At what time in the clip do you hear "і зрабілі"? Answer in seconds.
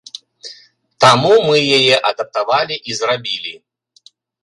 2.91-3.53